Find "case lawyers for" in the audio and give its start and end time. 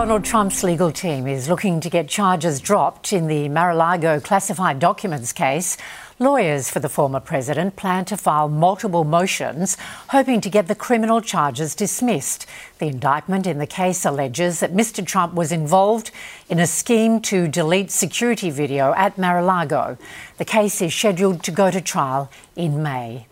5.30-6.80